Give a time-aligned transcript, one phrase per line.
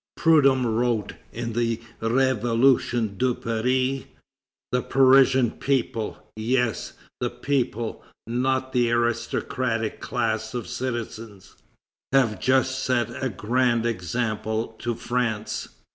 [0.17, 4.05] Prudhomme wrote in the Révolutions de Paris:
[4.71, 11.55] "The Parisian people yes, the people, not the aristocratic class of citizens
[12.11, 15.69] have just set a grand example to France.